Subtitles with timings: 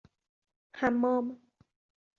[0.79, 1.27] حمام